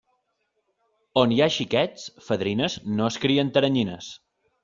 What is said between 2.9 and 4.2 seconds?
no es crien teranyines.